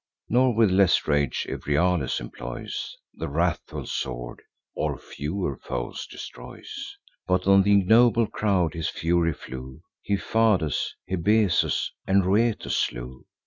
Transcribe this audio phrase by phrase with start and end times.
[0.29, 4.41] Nor with less rage Euryalus employs The wrathful sword,
[4.73, 11.91] or fewer foes destroys; But on th' ignoble crowd his fury flew; He Fadus, Hebesus,
[12.07, 13.27] and Rhoetus slew.